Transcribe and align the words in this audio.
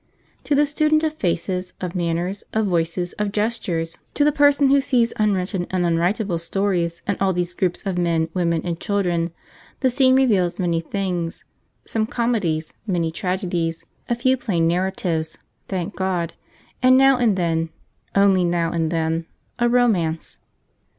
To 0.45 0.55
the 0.55 0.65
student 0.65 1.03
of 1.03 1.13
faces, 1.13 1.73
of 1.79 1.93
manners, 1.93 2.43
of 2.53 2.65
voices, 2.65 3.13
of 3.19 3.31
gestures; 3.31 3.99
to 4.15 4.23
the 4.23 4.31
person 4.31 4.71
who 4.71 4.81
sees 4.81 5.13
unwritten 5.17 5.67
and 5.69 5.85
unwritable 5.85 6.39
stories 6.39 7.03
in 7.07 7.17
all 7.19 7.33
these 7.33 7.53
groups 7.53 7.85
of 7.85 7.99
men, 7.99 8.27
women, 8.33 8.61
and 8.65 8.79
children, 8.79 9.29
the 9.81 9.91
scene 9.91 10.15
reveals 10.15 10.57
many 10.57 10.79
things: 10.81 11.45
some 11.85 12.07
comedies, 12.07 12.73
many 12.87 13.11
tragedies, 13.11 13.85
a 14.09 14.15
few 14.15 14.37
plain 14.37 14.67
narratives 14.67 15.37
(thank 15.67 15.95
God!) 15.95 16.33
and 16.81 16.97
now 16.97 17.17
and 17.17 17.37
then 17.37 17.69
only 18.15 18.43
now 18.43 18.71
and 18.71 18.89
then 18.89 19.27
a 19.59 19.69
romance. 19.69 20.39